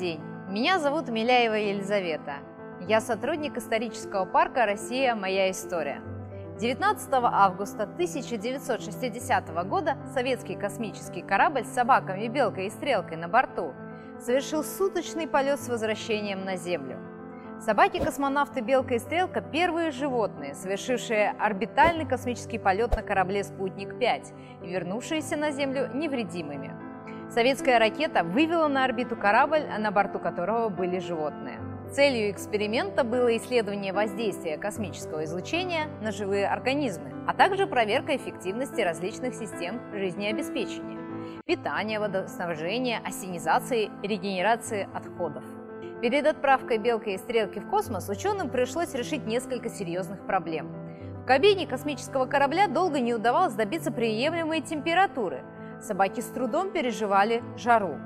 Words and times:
День, 0.00 0.22
меня 0.48 0.78
зовут 0.78 1.10
Миляева 1.10 1.52
Елизавета. 1.52 2.36
Я 2.88 3.02
сотрудник 3.02 3.58
исторического 3.58 4.24
парка 4.24 4.64
«Россия. 4.64 5.14
Моя 5.14 5.50
история». 5.50 6.00
19 6.58 7.08
августа 7.12 7.82
1960 7.82 9.50
года 9.68 9.98
советский 10.14 10.54
космический 10.54 11.20
корабль 11.20 11.66
с 11.66 11.74
собаками, 11.74 12.28
белкой 12.28 12.68
и 12.68 12.70
стрелкой 12.70 13.18
на 13.18 13.28
борту 13.28 13.74
совершил 14.18 14.64
суточный 14.64 15.28
полет 15.28 15.60
с 15.60 15.68
возвращением 15.68 16.46
на 16.46 16.56
Землю. 16.56 16.98
Собаки-космонавты 17.60 18.62
Белка 18.62 18.94
и 18.94 18.98
Стрелка– 18.98 19.42
первые 19.52 19.90
животные, 19.90 20.54
совершившие 20.54 21.34
орбитальный 21.38 22.06
космический 22.06 22.58
полет 22.58 22.96
на 22.96 23.02
корабле 23.02 23.44
«Спутник-5» 23.44 24.64
и 24.64 24.66
вернувшиеся 24.66 25.36
на 25.36 25.50
Землю 25.50 25.90
невредимыми. 25.92 26.79
Советская 27.30 27.78
ракета 27.78 28.24
вывела 28.24 28.66
на 28.66 28.84
орбиту 28.84 29.14
корабль, 29.14 29.62
на 29.78 29.92
борту 29.92 30.18
которого 30.18 30.68
были 30.68 30.98
животные. 30.98 31.60
Целью 31.92 32.28
эксперимента 32.28 33.04
было 33.04 33.36
исследование 33.36 33.92
воздействия 33.92 34.58
космического 34.58 35.22
излучения 35.22 35.86
на 36.02 36.10
живые 36.10 36.48
организмы, 36.48 37.12
а 37.28 37.32
также 37.32 37.68
проверка 37.68 38.16
эффективности 38.16 38.80
различных 38.80 39.34
систем 39.34 39.80
жизнеобеспечения– 39.92 40.98
питания, 41.46 42.00
водоснабжения, 42.00 43.00
осенизации 43.04 43.90
регенерации 44.02 44.88
отходов. 44.92 45.44
Перед 46.02 46.26
отправкой 46.26 46.78
белки 46.78 47.10
и 47.10 47.18
стрелки 47.18 47.60
в 47.60 47.68
космос 47.68 48.08
ученым 48.08 48.50
пришлось 48.50 48.92
решить 48.94 49.24
несколько 49.26 49.68
серьезных 49.68 50.26
проблем. 50.26 50.68
В 51.22 51.26
кабине 51.26 51.68
космического 51.68 52.26
корабля 52.26 52.66
долго 52.66 52.98
не 52.98 53.14
удавалось 53.14 53.54
добиться 53.54 53.92
приемлемой 53.92 54.62
температуры– 54.62 55.44
Собаки 55.80 56.20
с 56.20 56.26
трудом 56.26 56.70
переживали 56.70 57.42
жару. 57.56 57.98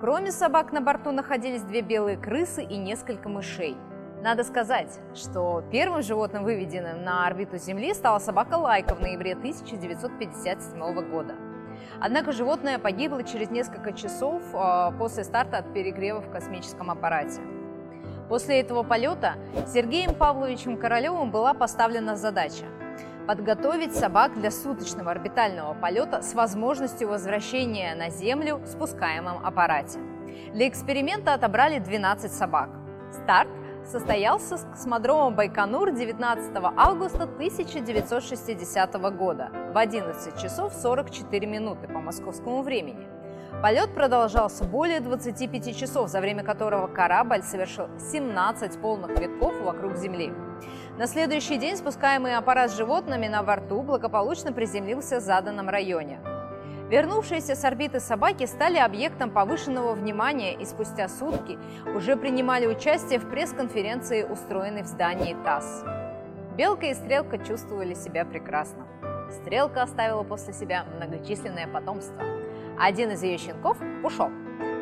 Кроме 0.00 0.32
собак 0.32 0.72
на 0.72 0.80
борту 0.80 1.12
находились 1.12 1.62
две 1.62 1.82
белые 1.82 2.16
крысы 2.16 2.62
и 2.62 2.78
несколько 2.78 3.28
мышей. 3.28 3.76
Надо 4.22 4.44
сказать, 4.44 4.98
что 5.14 5.62
первым 5.70 6.02
животным, 6.02 6.44
выведенным 6.44 7.02
на 7.04 7.26
орбиту 7.26 7.58
Земли, 7.58 7.92
стала 7.92 8.18
собака 8.18 8.54
Лайка 8.54 8.94
в 8.94 9.00
ноябре 9.00 9.32
1957 9.32 11.10
года. 11.10 11.34
Однако 12.00 12.32
животное 12.32 12.78
погибло 12.78 13.22
через 13.22 13.50
несколько 13.50 13.92
часов 13.92 14.42
а, 14.54 14.90
после 14.92 15.22
старта 15.22 15.58
от 15.58 15.72
перегрева 15.74 16.20
в 16.20 16.30
космическом 16.30 16.90
аппарате. 16.90 17.40
После 18.28 18.60
этого 18.60 18.82
полета 18.82 19.34
Сергеем 19.66 20.14
Павловичем 20.14 20.76
Королевым 20.78 21.30
была 21.30 21.54
поставлена 21.54 22.16
задача 22.16 22.64
подготовить 23.28 23.94
собак 23.94 24.32
для 24.40 24.50
суточного 24.50 25.10
орбитального 25.10 25.74
полета 25.74 26.22
с 26.22 26.32
возможностью 26.32 27.10
возвращения 27.10 27.94
на 27.94 28.08
Землю 28.08 28.56
в 28.56 28.66
спускаемом 28.66 29.44
аппарате. 29.44 29.98
Для 30.54 30.66
эксперимента 30.66 31.34
отобрали 31.34 31.78
12 31.78 32.32
собак. 32.32 32.70
Старт 33.12 33.50
состоялся 33.84 34.56
с 34.56 34.62
космодрома 34.64 35.36
Байконур 35.36 35.90
19 35.90 36.52
августа 36.74 37.24
1960 37.24 38.94
года 39.14 39.50
в 39.74 39.76
11 39.76 40.40
часов 40.40 40.72
44 40.72 41.46
минуты 41.46 41.86
по 41.86 42.00
московскому 42.00 42.62
времени. 42.62 43.06
Полет 43.60 43.92
продолжался 43.94 44.64
более 44.64 45.00
25 45.00 45.76
часов, 45.76 46.08
за 46.08 46.22
время 46.22 46.44
которого 46.44 46.86
корабль 46.86 47.42
совершил 47.42 47.88
17 47.98 48.80
полных 48.80 49.18
витков 49.20 49.52
вокруг 49.60 49.96
Земли. 49.96 50.32
На 50.98 51.06
следующий 51.06 51.58
день 51.58 51.76
спускаемый 51.76 52.34
аппарат 52.34 52.72
с 52.72 52.76
животными 52.76 53.28
на 53.28 53.44
борту 53.44 53.82
благополучно 53.82 54.52
приземлился 54.52 55.20
в 55.20 55.20
заданном 55.20 55.68
районе. 55.68 56.18
Вернувшиеся 56.90 57.54
с 57.54 57.64
орбиты 57.64 58.00
собаки 58.00 58.46
стали 58.46 58.78
объектом 58.78 59.30
повышенного 59.30 59.94
внимания 59.94 60.56
и 60.56 60.64
спустя 60.64 61.08
сутки 61.08 61.56
уже 61.94 62.16
принимали 62.16 62.66
участие 62.66 63.20
в 63.20 63.30
пресс-конференции, 63.30 64.24
устроенной 64.24 64.82
в 64.82 64.86
здании 64.86 65.36
ТАСС. 65.44 65.84
Белка 66.56 66.86
и 66.86 66.94
Стрелка 66.94 67.38
чувствовали 67.38 67.94
себя 67.94 68.24
прекрасно. 68.24 68.84
Стрелка 69.30 69.84
оставила 69.84 70.24
после 70.24 70.52
себя 70.52 70.84
многочисленное 70.96 71.68
потомство. 71.68 72.24
Один 72.76 73.12
из 73.12 73.22
ее 73.22 73.38
щенков, 73.38 73.78
Пушок, 74.02 74.32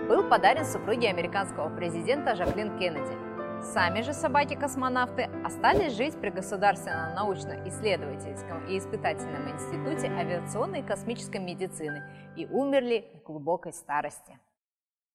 был 0.09 0.23
подарен 0.23 0.65
супруге 0.65 1.11
американского 1.11 1.69
президента 1.69 2.35
Жаклин 2.37 2.79
Кеннеди– 2.79 3.19
Сами 3.63 4.03
же 4.03 4.13
собаки-космонавты 4.13 5.29
остались 5.45 5.97
жить 5.97 6.21
при 6.21 6.31
Государственном 6.31 7.15
научно-исследовательском 7.15 8.67
и 8.67 8.79
испытательном 8.79 9.51
институте 9.51 10.09
авиационной 10.09 10.81
и 10.81 10.83
космической 10.83 11.39
медицины 11.39 12.03
и 12.37 12.47
умерли 12.47 13.11
в 13.15 13.27
глубокой 13.27 13.73
старости. 13.73 14.39